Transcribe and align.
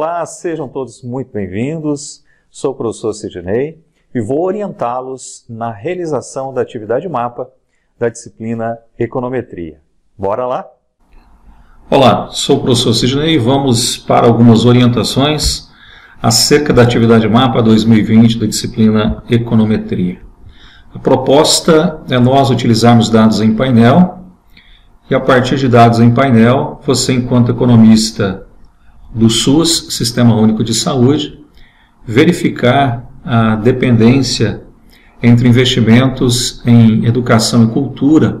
Olá, 0.00 0.24
sejam 0.24 0.68
todos 0.68 1.02
muito 1.02 1.32
bem-vindos. 1.32 2.22
Sou 2.48 2.70
o 2.70 2.74
professor 2.76 3.12
Sidney 3.12 3.80
e 4.14 4.20
vou 4.20 4.42
orientá-los 4.42 5.44
na 5.50 5.72
realização 5.72 6.54
da 6.54 6.60
atividade 6.60 7.08
mapa 7.08 7.50
da 7.98 8.08
disciplina 8.08 8.78
Econometria. 8.96 9.80
Bora 10.16 10.46
lá? 10.46 10.64
Olá, 11.90 12.28
sou 12.30 12.58
o 12.58 12.62
professor 12.62 12.94
Sidney 12.94 13.34
e 13.34 13.38
vamos 13.38 13.96
para 13.96 14.28
algumas 14.28 14.64
orientações 14.64 15.68
acerca 16.22 16.72
da 16.72 16.82
atividade 16.82 17.28
mapa 17.28 17.60
2020 17.60 18.38
da 18.38 18.46
disciplina 18.46 19.24
Econometria. 19.28 20.20
A 20.94 21.00
proposta 21.00 22.04
é 22.08 22.20
nós 22.20 22.50
utilizarmos 22.50 23.10
dados 23.10 23.40
em 23.40 23.52
painel 23.52 24.20
e 25.10 25.14
a 25.16 25.18
partir 25.18 25.56
de 25.56 25.66
dados 25.66 25.98
em 25.98 26.14
painel, 26.14 26.80
você 26.86 27.12
enquanto 27.14 27.50
economista 27.50 28.46
do 29.14 29.30
SUS, 29.30 29.88
Sistema 29.90 30.34
Único 30.34 30.62
de 30.62 30.74
Saúde, 30.74 31.38
verificar 32.06 33.08
a 33.24 33.56
dependência 33.56 34.62
entre 35.22 35.48
investimentos 35.48 36.62
em 36.64 37.04
educação 37.04 37.64
e 37.64 37.68
cultura 37.68 38.40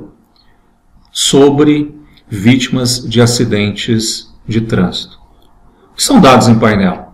sobre 1.10 1.94
vítimas 2.28 3.06
de 3.08 3.20
acidentes 3.20 4.32
de 4.46 4.60
trânsito. 4.60 5.18
O 5.92 5.96
que 5.96 6.02
são 6.02 6.20
dados 6.20 6.48
em 6.48 6.58
painel? 6.58 7.12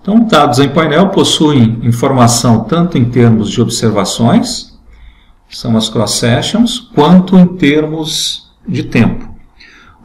Então, 0.00 0.24
dados 0.24 0.58
em 0.58 0.68
painel 0.68 1.08
possuem 1.08 1.78
informação 1.82 2.64
tanto 2.64 2.98
em 2.98 3.04
termos 3.04 3.50
de 3.50 3.60
observações, 3.60 4.74
são 5.48 5.76
as 5.76 5.88
cross-sections, 5.88 6.90
quanto 6.94 7.38
em 7.38 7.46
termos 7.46 8.52
de 8.66 8.82
tempo. 8.82 9.23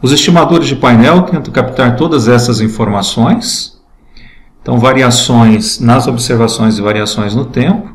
Os 0.02 0.13
estimadores 0.13 0.67
de 0.67 0.77
painel 0.77 1.23
tentam 1.23 1.52
captar 1.52 1.98
todas 1.98 2.27
essas 2.30 2.62
informações, 2.62 3.77
então 4.62 4.80
variações 4.80 5.80
nas 5.80 6.07
observações 6.07 6.77
e 6.77 6.81
variações 6.81 7.35
no 7.35 7.46
tempo, 7.46 7.93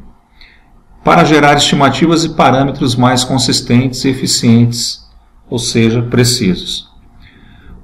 para 1.02 1.24
gerar 1.24 1.56
estimativas 1.56 2.24
e 2.24 2.30
parâmetros 2.30 2.94
mais 2.94 3.24
consistentes 3.24 4.04
e 4.04 4.08
eficientes, 4.08 5.02
ou 5.48 5.58
seja, 5.58 6.02
precisos. 6.02 6.90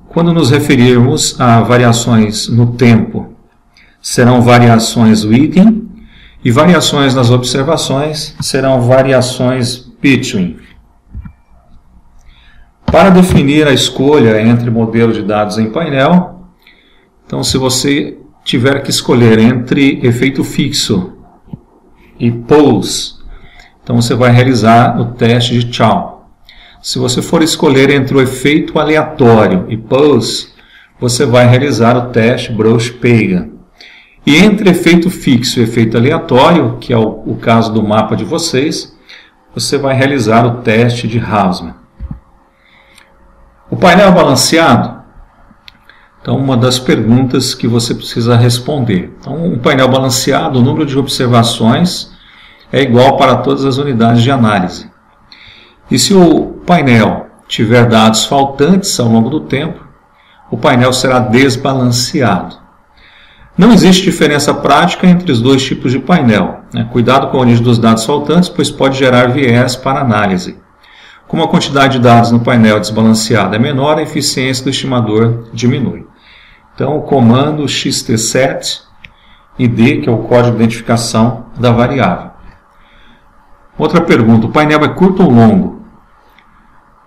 Quando 0.08 0.34
nos 0.34 0.50
referirmos 0.50 1.40
a 1.40 1.60
variações 1.60 2.48
no 2.48 2.74
tempo, 2.74 3.34
serão 4.02 4.42
variações 4.42 5.24
within 5.24 5.88
e 6.44 6.50
variações 6.50 7.14
nas 7.14 7.30
observações 7.30 8.34
serão 8.40 8.82
variações 8.82 9.76
between. 10.00 10.58
Para 12.90 13.08
definir 13.08 13.68
a 13.68 13.72
escolha 13.72 14.42
entre 14.42 14.68
modelo 14.68 15.12
de 15.12 15.22
dados 15.22 15.58
em 15.58 15.70
painel, 15.70 16.40
então 17.24 17.44
se 17.44 17.56
você 17.56 18.18
tiver 18.44 18.82
que 18.82 18.90
escolher 18.90 19.38
entre 19.38 20.00
efeito 20.02 20.42
fixo 20.42 21.12
e 22.18 22.32
pose, 22.32 23.14
então 23.82 24.02
você 24.02 24.12
vai 24.12 24.32
realizar 24.32 25.00
o 25.00 25.12
teste 25.12 25.58
de 25.60 25.72
Chow. 25.72 26.26
Se 26.82 26.98
você 26.98 27.22
for 27.22 27.42
escolher 27.42 27.90
entre 27.90 28.16
o 28.16 28.20
efeito 28.20 28.76
aleatório 28.76 29.66
e 29.68 29.76
pose, 29.76 30.48
você 30.98 31.24
vai 31.24 31.46
realizar 31.46 31.96
o 31.96 32.10
teste 32.10 32.52
Brush-Pagan. 32.52 33.50
E 34.26 34.36
entre 34.36 34.68
efeito 34.68 35.08
fixo 35.08 35.60
e 35.60 35.62
efeito 35.62 35.96
aleatório, 35.96 36.76
que 36.80 36.92
é 36.92 36.98
o, 36.98 37.22
o 37.24 37.36
caso 37.36 37.72
do 37.72 37.82
mapa 37.82 38.16
de 38.16 38.24
vocês, 38.24 38.96
você 39.54 39.78
vai 39.78 39.94
realizar 39.94 40.44
o 40.44 40.62
teste 40.62 41.06
de 41.06 41.18
Hausmann. 41.18 41.79
O 43.70 43.76
painel 43.76 44.12
balanceado. 44.12 45.00
Então, 46.20 46.36
uma 46.36 46.56
das 46.56 46.78
perguntas 46.78 47.54
que 47.54 47.68
você 47.68 47.94
precisa 47.94 48.36
responder. 48.36 49.16
Então, 49.18 49.34
um 49.34 49.58
painel 49.58 49.88
balanceado, 49.88 50.58
o 50.58 50.62
número 50.62 50.84
de 50.84 50.98
observações 50.98 52.10
é 52.72 52.82
igual 52.82 53.16
para 53.16 53.36
todas 53.36 53.64
as 53.64 53.78
unidades 53.78 54.22
de 54.22 54.30
análise. 54.30 54.90
E 55.90 55.98
se 55.98 56.12
o 56.12 56.60
painel 56.66 57.26
tiver 57.48 57.88
dados 57.88 58.24
faltantes 58.24 58.98
ao 59.00 59.08
longo 59.08 59.30
do 59.30 59.40
tempo, 59.40 59.84
o 60.50 60.56
painel 60.56 60.92
será 60.92 61.18
desbalanceado. 61.18 62.56
Não 63.56 63.72
existe 63.72 64.04
diferença 64.04 64.52
prática 64.54 65.06
entre 65.06 65.30
os 65.30 65.40
dois 65.40 65.62
tipos 65.62 65.92
de 65.92 65.98
painel. 65.98 66.60
Né? 66.72 66.88
Cuidado 66.92 67.28
com 67.28 67.36
a 67.36 67.40
origem 67.40 67.62
dos 67.62 67.78
dados 67.78 68.04
faltantes, 68.04 68.48
pois 68.48 68.70
pode 68.70 68.98
gerar 68.98 69.28
viés 69.28 69.76
para 69.76 70.00
análise. 70.00 70.56
Como 71.30 71.44
a 71.44 71.48
quantidade 71.48 71.92
de 71.92 72.02
dados 72.02 72.32
no 72.32 72.40
painel 72.40 72.80
desbalanceado 72.80 73.54
é 73.54 73.58
menor, 73.58 73.98
a 73.98 74.02
eficiência 74.02 74.64
do 74.64 74.70
estimador 74.70 75.44
diminui. 75.52 76.04
Então, 76.74 76.98
o 76.98 77.02
comando 77.02 77.62
xt7 77.66 78.80
id, 79.56 80.02
que 80.02 80.08
é 80.08 80.12
o 80.12 80.24
código 80.24 80.56
de 80.56 80.64
identificação 80.64 81.46
da 81.56 81.70
variável. 81.70 82.32
Outra 83.78 84.00
pergunta, 84.00 84.48
o 84.48 84.50
painel 84.50 84.80
é 84.80 84.88
curto 84.88 85.22
ou 85.22 85.30
longo? 85.30 85.82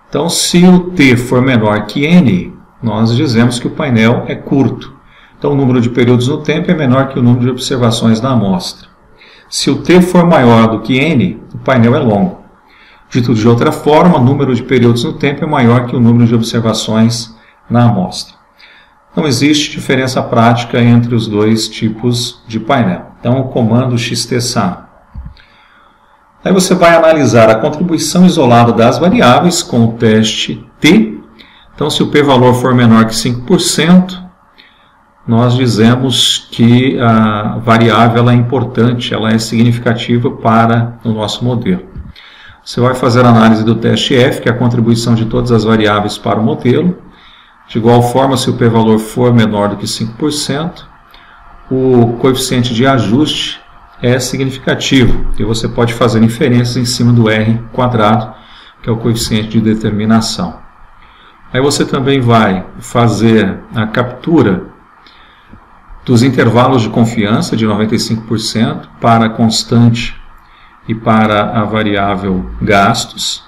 Então, 0.08 0.30
se 0.30 0.64
o 0.64 0.92
t 0.92 1.18
for 1.18 1.42
menor 1.42 1.84
que 1.84 2.06
n, 2.06 2.50
nós 2.82 3.14
dizemos 3.14 3.58
que 3.58 3.66
o 3.66 3.72
painel 3.72 4.24
é 4.26 4.34
curto. 4.34 4.94
Então, 5.38 5.52
o 5.52 5.54
número 5.54 5.82
de 5.82 5.90
períodos 5.90 6.28
no 6.28 6.38
tempo 6.38 6.70
é 6.70 6.74
menor 6.74 7.08
que 7.08 7.18
o 7.18 7.22
número 7.22 7.44
de 7.44 7.50
observações 7.50 8.20
da 8.20 8.30
amostra. 8.30 8.88
Se 9.50 9.70
o 9.70 9.82
t 9.82 10.00
for 10.00 10.26
maior 10.26 10.68
do 10.68 10.80
que 10.80 10.98
n, 10.98 11.42
o 11.52 11.58
painel 11.58 11.94
é 11.94 11.98
longo. 11.98 12.43
Dito 13.14 13.32
de 13.32 13.46
outra 13.46 13.70
forma, 13.70 14.18
o 14.18 14.24
número 14.24 14.52
de 14.56 14.64
períodos 14.64 15.04
no 15.04 15.12
tempo 15.12 15.44
é 15.44 15.46
maior 15.46 15.86
que 15.86 15.94
o 15.94 16.00
número 16.00 16.26
de 16.26 16.34
observações 16.34 17.32
na 17.70 17.84
amostra. 17.84 18.34
Não 19.14 19.24
existe 19.24 19.70
diferença 19.70 20.20
prática 20.20 20.80
entre 20.80 21.14
os 21.14 21.28
dois 21.28 21.68
tipos 21.68 22.42
de 22.48 22.58
painel. 22.58 23.12
Então, 23.20 23.38
o 23.38 23.44
comando 23.50 23.96
xtsum. 23.96 24.74
Aí 26.44 26.52
você 26.52 26.74
vai 26.74 26.96
analisar 26.96 27.48
a 27.48 27.54
contribuição 27.54 28.26
isolada 28.26 28.72
das 28.72 28.98
variáveis 28.98 29.62
com 29.62 29.84
o 29.84 29.92
teste 29.92 30.68
T. 30.80 31.16
Então, 31.72 31.88
se 31.88 32.02
o 32.02 32.08
p-valor 32.08 32.54
for 32.54 32.74
menor 32.74 33.04
que 33.04 33.14
5%, 33.14 34.20
nós 35.24 35.54
dizemos 35.54 36.48
que 36.50 36.98
a 36.98 37.58
variável 37.58 38.28
é 38.28 38.34
importante, 38.34 39.14
ela 39.14 39.30
é 39.30 39.38
significativa 39.38 40.32
para 40.32 40.98
o 41.04 41.10
nosso 41.10 41.44
modelo. 41.44 41.93
Você 42.64 42.80
vai 42.80 42.94
fazer 42.94 43.26
a 43.26 43.28
análise 43.28 43.62
do 43.62 43.74
teste 43.74 44.14
F, 44.14 44.40
que 44.40 44.48
é 44.48 44.52
a 44.52 44.56
contribuição 44.56 45.14
de 45.14 45.26
todas 45.26 45.52
as 45.52 45.64
variáveis 45.64 46.16
para 46.16 46.40
o 46.40 46.42
modelo. 46.42 46.96
De 47.68 47.76
igual 47.76 48.02
forma, 48.02 48.38
se 48.38 48.48
o 48.48 48.54
p-valor 48.54 48.98
for 48.98 49.34
menor 49.34 49.68
do 49.68 49.76
que 49.76 49.84
5%, 49.84 50.82
o 51.70 52.16
coeficiente 52.20 52.72
de 52.72 52.86
ajuste 52.86 53.60
é 54.00 54.18
significativo 54.18 55.26
e 55.38 55.44
você 55.44 55.68
pode 55.68 55.92
fazer 55.92 56.22
inferências 56.22 56.76
em 56.78 56.86
cima 56.86 57.12
do 57.12 57.28
R 57.28 57.60
quadrado, 57.70 58.34
que 58.82 58.88
é 58.88 58.92
o 58.92 58.96
coeficiente 58.96 59.48
de 59.48 59.60
determinação. 59.60 60.58
Aí 61.52 61.60
você 61.60 61.84
também 61.84 62.18
vai 62.18 62.64
fazer 62.78 63.58
a 63.74 63.86
captura 63.86 64.64
dos 66.04 66.22
intervalos 66.22 66.80
de 66.80 66.88
confiança 66.88 67.56
de 67.56 67.66
95% 67.66 68.88
para 69.00 69.28
constante 69.28 70.23
e 70.88 70.94
para 70.94 71.58
a 71.60 71.64
variável 71.64 72.50
gastos, 72.60 73.44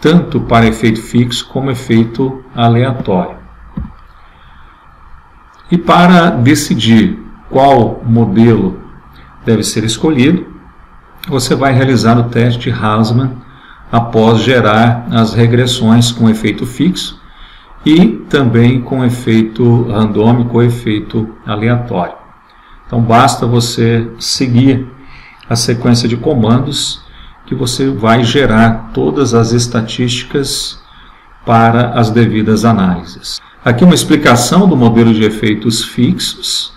tanto 0.00 0.40
para 0.40 0.66
efeito 0.66 1.00
fixo 1.00 1.46
como 1.48 1.70
efeito 1.70 2.44
aleatório. 2.54 3.36
E 5.70 5.78
para 5.78 6.30
decidir 6.30 7.18
qual 7.48 8.02
modelo 8.04 8.80
deve 9.44 9.62
ser 9.62 9.84
escolhido, 9.84 10.46
você 11.28 11.54
vai 11.54 11.72
realizar 11.72 12.18
o 12.18 12.24
teste 12.24 12.60
de 12.60 12.70
Hausmann 12.70 13.36
após 13.92 14.40
gerar 14.40 15.06
as 15.10 15.34
regressões 15.34 16.10
com 16.10 16.28
efeito 16.30 16.66
fixo 16.66 17.20
e 17.84 18.06
também 18.28 18.80
com 18.80 19.04
efeito 19.04 19.82
randômico 19.88 20.56
ou 20.56 20.62
efeito 20.62 21.34
aleatório. 21.46 22.14
Então 22.86 23.00
basta 23.00 23.46
você 23.46 24.10
seguir 24.18 24.86
a 25.50 25.56
sequência 25.56 26.08
de 26.08 26.16
comandos 26.16 27.02
que 27.44 27.56
você 27.56 27.90
vai 27.90 28.22
gerar 28.22 28.92
todas 28.94 29.34
as 29.34 29.50
estatísticas 29.50 30.80
para 31.44 31.90
as 31.98 32.08
devidas 32.08 32.64
análises. 32.64 33.40
Aqui 33.64 33.82
uma 33.82 33.94
explicação 33.94 34.68
do 34.68 34.76
modelo 34.76 35.12
de 35.12 35.24
efeitos 35.24 35.82
fixos, 35.82 36.72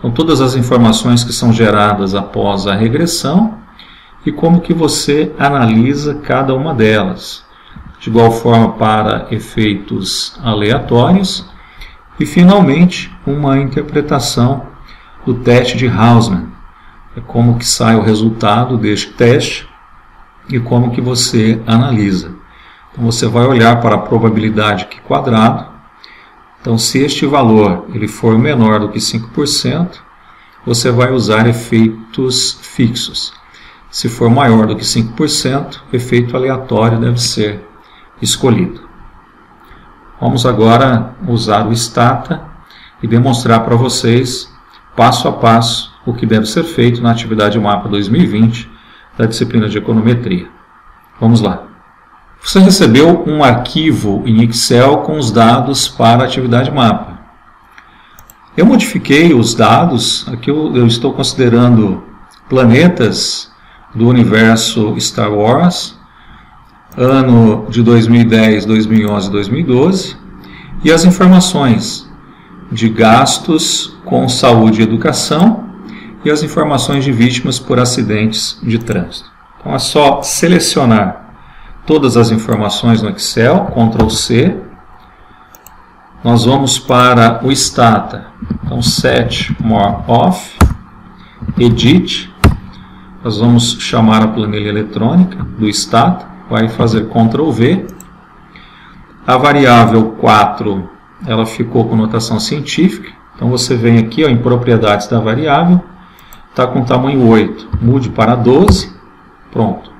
com 0.00 0.12
todas 0.12 0.40
as 0.40 0.54
informações 0.54 1.24
que 1.24 1.32
são 1.32 1.52
geradas 1.52 2.14
após 2.14 2.68
a 2.68 2.74
regressão 2.76 3.58
e 4.24 4.30
como 4.30 4.60
que 4.60 4.72
você 4.72 5.32
analisa 5.36 6.14
cada 6.14 6.54
uma 6.54 6.72
delas. 6.72 7.44
De 7.98 8.08
igual 8.08 8.30
forma 8.30 8.74
para 8.74 9.26
efeitos 9.32 10.38
aleatórios 10.44 11.44
e 12.20 12.24
finalmente 12.24 13.12
uma 13.26 13.58
interpretação 13.58 14.68
do 15.26 15.34
teste 15.34 15.76
de 15.76 15.88
Hausmann, 15.88 16.51
como 17.20 17.58
que 17.58 17.66
sai 17.66 17.94
o 17.96 18.02
resultado 18.02 18.78
deste 18.78 19.12
teste 19.12 19.68
e 20.48 20.58
como 20.58 20.90
que 20.90 21.00
você 21.00 21.60
analisa. 21.66 22.34
Então 22.92 23.04
você 23.04 23.26
vai 23.26 23.46
olhar 23.46 23.80
para 23.80 23.96
a 23.96 23.98
probabilidade 23.98 24.86
Q 24.86 25.00
quadrado, 25.02 25.70
Então, 26.60 26.78
se 26.78 27.00
este 27.00 27.26
valor 27.26 27.86
ele 27.92 28.06
for 28.06 28.38
menor 28.38 28.78
do 28.78 28.88
que 28.88 28.98
5%, 29.00 29.98
você 30.64 30.92
vai 30.92 31.12
usar 31.12 31.46
efeitos 31.48 32.58
fixos. 32.62 33.32
Se 33.90 34.08
for 34.08 34.30
maior 34.30 34.66
do 34.66 34.76
que 34.76 34.84
5%, 34.84 35.80
efeito 35.92 36.36
aleatório 36.36 37.00
deve 37.00 37.20
ser 37.20 37.66
escolhido. 38.20 38.88
Vamos 40.20 40.46
agora 40.46 41.16
usar 41.26 41.66
o 41.66 41.72
Stata 41.76 42.44
e 43.02 43.08
demonstrar 43.08 43.64
para 43.64 43.74
vocês, 43.74 44.48
passo 44.94 45.26
a 45.26 45.32
passo, 45.32 45.91
o 46.04 46.12
que 46.12 46.26
deve 46.26 46.46
ser 46.46 46.64
feito 46.64 47.00
na 47.02 47.10
atividade 47.10 47.58
Mapa 47.58 47.88
2020 47.88 48.70
da 49.16 49.26
disciplina 49.26 49.68
de 49.68 49.78
Econometria. 49.78 50.48
Vamos 51.20 51.40
lá. 51.40 51.64
Você 52.42 52.58
recebeu 52.58 53.24
um 53.26 53.44
arquivo 53.44 54.22
em 54.26 54.42
Excel 54.42 54.98
com 54.98 55.16
os 55.16 55.30
dados 55.30 55.86
para 55.86 56.22
a 56.22 56.26
atividade 56.26 56.70
Mapa. 56.70 57.20
Eu 58.56 58.66
modifiquei 58.66 59.32
os 59.32 59.54
dados, 59.54 60.26
aqui 60.28 60.50
eu, 60.50 60.74
eu 60.76 60.86
estou 60.86 61.12
considerando 61.12 62.02
planetas 62.48 63.50
do 63.94 64.08
universo 64.08 64.98
Star 64.98 65.32
Wars, 65.32 65.96
ano 66.96 67.66
de 67.70 67.82
2010, 67.82 68.66
2011 68.66 69.30
2012, 69.30 70.16
e 70.84 70.90
as 70.90 71.04
informações 71.04 72.10
de 72.70 72.88
gastos 72.88 73.96
com 74.04 74.28
saúde 74.28 74.80
e 74.80 74.82
educação 74.82 75.71
e 76.24 76.30
as 76.30 76.42
informações 76.42 77.04
de 77.04 77.12
vítimas 77.12 77.58
por 77.58 77.78
acidentes 77.78 78.58
de 78.62 78.78
trânsito. 78.78 79.30
Então 79.60 79.74
é 79.74 79.78
só 79.78 80.22
selecionar 80.22 81.22
todas 81.86 82.16
as 82.16 82.30
informações 82.30 83.02
no 83.02 83.10
Excel, 83.10 83.66
Ctrl 83.66 84.08
C. 84.08 84.56
Nós 86.22 86.44
vamos 86.44 86.78
para 86.78 87.40
o 87.44 87.50
Stata. 87.50 88.26
Então 88.64 88.80
set 88.82 89.54
more 89.60 89.96
off, 90.06 90.56
edit. 91.58 92.32
Nós 93.22 93.38
vamos 93.38 93.78
chamar 93.80 94.22
a 94.22 94.28
planilha 94.28 94.68
eletrônica 94.68 95.44
do 95.58 95.68
Stata, 95.68 96.26
vai 96.50 96.68
fazer 96.68 97.08
Ctrl 97.08 97.50
V. 97.50 97.86
A 99.24 99.36
variável 99.36 100.16
4, 100.20 100.90
ela 101.26 101.46
ficou 101.46 101.88
com 101.88 101.94
notação 101.94 102.40
científica. 102.40 103.10
Então 103.36 103.48
você 103.48 103.76
vem 103.76 103.98
aqui 103.98 104.24
ó, 104.24 104.28
em 104.28 104.36
propriedades 104.36 105.06
da 105.06 105.20
variável, 105.20 105.80
está 106.52 106.66
com 106.66 106.84
tamanho 106.84 107.26
8, 107.26 107.78
mude 107.80 108.10
para 108.10 108.34
12, 108.34 108.92
pronto. 109.50 109.90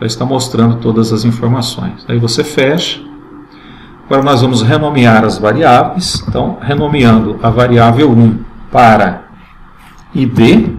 Já 0.00 0.06
está 0.06 0.24
mostrando 0.24 0.76
todas 0.76 1.12
as 1.12 1.24
informações. 1.24 2.04
Aí 2.08 2.18
você 2.18 2.42
fecha. 2.42 3.00
Agora 4.04 4.22
nós 4.22 4.42
vamos 4.42 4.62
renomear 4.62 5.24
as 5.24 5.38
variáveis. 5.38 6.24
Então, 6.26 6.58
renomeando 6.60 7.38
a 7.42 7.50
variável 7.50 8.10
1 8.10 8.44
para 8.72 9.22
ID, 10.14 10.76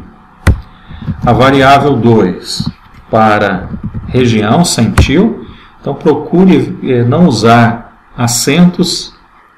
a 1.25 1.31
variável 1.31 1.95
2 1.95 2.69
para 3.09 3.69
região, 4.07 4.65
centil. 4.65 5.45
Então, 5.79 5.95
procure 5.95 6.77
eh, 6.83 7.03
não 7.03 7.25
usar 7.25 8.01
acentos 8.17 9.13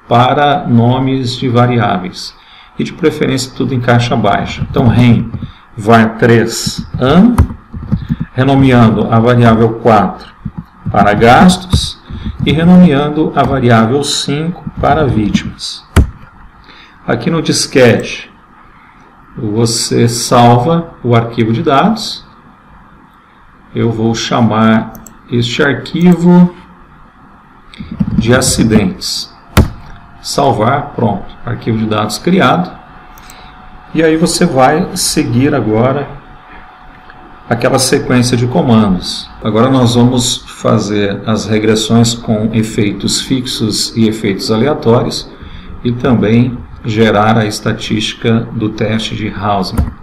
para 0.07 0.67
nomes 0.67 1.35
de 1.35 1.49
variáveis. 1.49 2.35
E 2.77 2.83
de 2.83 2.93
preferência 2.93 3.53
tudo 3.55 3.73
em 3.73 3.79
caixa 3.79 4.15
baixa. 4.15 4.65
Então, 4.69 4.87
REM 4.87 5.31
var 5.77 6.17
3 6.17 6.87
ano, 6.99 7.35
renomeando 8.33 9.07
a 9.11 9.19
variável 9.19 9.73
4 9.79 10.31
para 10.91 11.13
gastos 11.13 11.99
e 12.45 12.51
renomeando 12.51 13.31
a 13.35 13.43
variável 13.43 14.03
5 14.03 14.71
para 14.79 15.05
vítimas. 15.05 15.85
Aqui 17.07 17.29
no 17.29 17.41
disquete, 17.41 18.31
você 19.35 20.07
salva 20.07 20.93
o 21.03 21.15
arquivo 21.15 21.53
de 21.53 21.63
dados. 21.63 22.25
Eu 23.73 23.91
vou 23.91 24.13
chamar 24.13 24.93
este 25.31 25.63
arquivo 25.63 26.53
de 28.17 28.33
acidentes 28.35 29.33
salvar, 30.21 30.93
pronto, 30.95 31.25
arquivo 31.45 31.77
de 31.77 31.85
dados 31.85 32.17
criado. 32.17 32.71
E 33.93 34.03
aí 34.03 34.15
você 34.15 34.45
vai 34.45 34.87
seguir 34.95 35.53
agora 35.53 36.07
aquela 37.49 37.79
sequência 37.79 38.37
de 38.37 38.47
comandos. 38.47 39.29
Agora 39.43 39.69
nós 39.69 39.95
vamos 39.95 40.45
fazer 40.47 41.21
as 41.25 41.45
regressões 41.45 42.13
com 42.13 42.49
efeitos 42.53 43.21
fixos 43.21 43.95
e 43.97 44.07
efeitos 44.07 44.49
aleatórios 44.49 45.29
e 45.83 45.91
também 45.91 46.57
gerar 46.85 47.37
a 47.37 47.45
estatística 47.45 48.47
do 48.53 48.69
teste 48.69 49.15
de 49.15 49.27
Hausmann. 49.27 50.00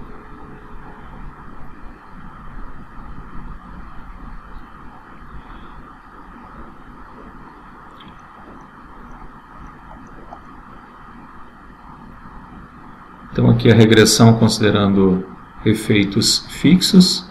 Então 13.32 13.50
aqui 13.50 13.70
a 13.70 13.74
regressão 13.74 14.34
considerando 14.34 15.24
efeitos 15.64 16.46
fixos. 16.48 17.26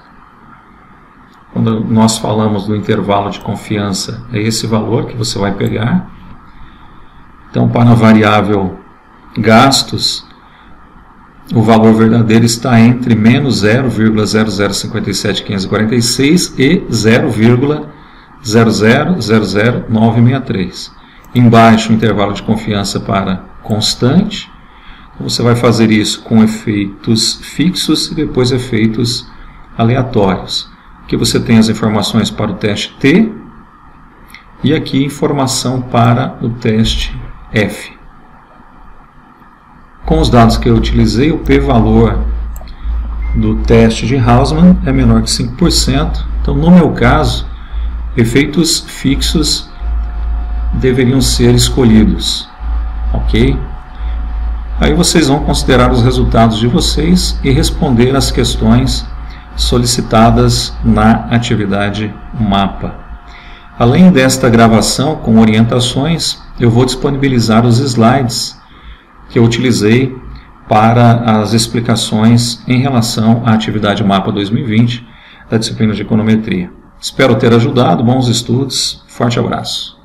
Quando 1.54 1.80
nós 1.82 2.18
falamos 2.18 2.68
do 2.68 2.76
intervalo 2.76 3.30
de 3.30 3.40
confiança, 3.40 4.26
é 4.32 4.40
esse 4.40 4.68
valor 4.68 5.06
que 5.06 5.16
você 5.16 5.40
vai 5.40 5.54
pegar. 5.54 6.12
Então, 7.50 7.70
para 7.70 7.92
a 7.92 7.96
variável 7.96 8.78
gastos, 9.38 10.28
o 11.56 11.62
valor 11.62 11.94
verdadeiro 11.94 12.44
está 12.46 12.78
entre 12.80 13.16
menos 13.16 13.64
0,0057546 13.64 16.60
e 16.60 16.86
0,0000963. 18.44 20.92
Embaixo, 21.34 21.92
o 21.92 21.96
intervalo 21.96 22.34
de 22.34 22.44
confiança 22.44 23.00
para 23.00 23.46
constante 23.64 24.52
você 25.20 25.42
vai 25.42 25.56
fazer 25.56 25.92
isso 25.92 26.22
com 26.22 26.44
efeitos 26.44 27.40
fixos 27.42 28.12
e 28.12 28.16
depois 28.16 28.52
efeitos 28.52 29.28
aleatórios. 29.78 30.70
Aqui 31.04 31.16
você 31.16 31.40
tem 31.40 31.58
as 31.58 31.70
informações 31.70 32.30
para 32.30 32.52
o 32.52 32.56
teste 32.56 32.96
T 33.00 33.32
e 34.64 34.74
aqui 34.74 35.04
informação 35.04 35.82
para 35.82 36.38
o 36.42 36.50
teste 36.50 37.16
F. 37.52 37.98
Com 40.06 40.20
os 40.20 40.30
dados 40.30 40.58
que 40.58 40.70
eu 40.70 40.76
utilizei, 40.76 41.32
o 41.32 41.40
p-valor 41.40 42.24
do 43.36 43.56
teste 43.64 44.06
de 44.06 44.18
Hausmann 44.18 44.78
é 44.86 44.92
menor 44.92 45.22
que 45.22 45.30
5%. 45.30 46.26
Então, 46.42 46.56
no 46.56 46.72
meu 46.72 46.92
caso, 46.92 47.46
efeitos 48.16 48.86
fixos 48.88 49.70
deveriam 50.74 51.22
ser 51.22 51.54
escolhidos. 51.54 52.50
Ok? 53.14 53.58
Aí 54.80 54.94
vocês 54.94 55.28
vão 55.28 55.40
considerar 55.40 55.92
os 55.92 56.04
resultados 56.04 56.60
de 56.60 56.68
vocês 56.68 57.40
e 57.44 57.52
responder 57.52 58.16
as 58.16 58.30
questões 58.30 59.06
solicitadas 59.56 60.72
na 60.84 61.26
atividade 61.32 62.14
mapa. 62.40 62.96
Além 63.80 64.12
desta 64.12 64.50
gravação 64.50 65.16
com 65.16 65.40
orientações, 65.40 66.40
eu 66.60 66.70
vou 66.70 66.86
disponibilizar 66.86 67.66
os 67.66 67.80
slides 67.80 68.56
que 69.30 69.40
eu 69.40 69.44
utilizei 69.44 70.16
para 70.70 71.42
as 71.42 71.54
explicações 71.54 72.62
em 72.68 72.80
relação 72.80 73.42
à 73.46 73.54
atividade 73.54 74.04
mapa 74.04 74.32
2020 74.32 75.08
da 75.50 75.58
disciplina 75.58 75.94
de 75.94 76.04
econometria. 76.04 76.72
Espero 77.00 77.36
ter 77.36 77.52
ajudado, 77.54 78.04
bons 78.04 78.28
estudos, 78.28 79.04
forte 79.08 79.40
abraço. 79.40 79.97